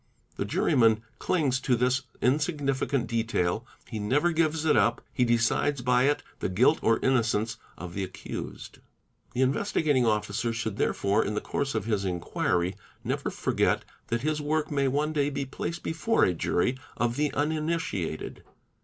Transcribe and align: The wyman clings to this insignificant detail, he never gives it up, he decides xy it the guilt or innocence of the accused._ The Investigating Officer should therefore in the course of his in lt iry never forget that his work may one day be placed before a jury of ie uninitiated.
The 0.35 0.45
wyman 0.51 1.03
clings 1.19 1.59
to 1.59 1.75
this 1.75 2.01
insignificant 2.23 3.05
detail, 3.05 3.67
he 3.87 3.99
never 3.99 4.31
gives 4.31 4.65
it 4.65 4.75
up, 4.75 5.01
he 5.13 5.23
decides 5.23 5.83
xy 5.83 6.09
it 6.09 6.23
the 6.39 6.49
guilt 6.49 6.79
or 6.81 6.97
innocence 7.05 7.57
of 7.77 7.93
the 7.93 8.03
accused._ 8.03 8.77
The 9.33 9.43
Investigating 9.43 10.07
Officer 10.07 10.53
should 10.53 10.77
therefore 10.77 11.23
in 11.23 11.35
the 11.35 11.39
course 11.39 11.75
of 11.75 11.85
his 11.85 12.03
in 12.03 12.17
lt 12.19 12.35
iry 12.35 12.75
never 13.03 13.29
forget 13.29 13.85
that 14.07 14.21
his 14.21 14.41
work 14.41 14.71
may 14.71 14.87
one 14.87 15.13
day 15.13 15.29
be 15.29 15.45
placed 15.45 15.83
before 15.83 16.23
a 16.23 16.33
jury 16.33 16.79
of 16.97 17.19
ie 17.19 17.31
uninitiated. 17.33 18.41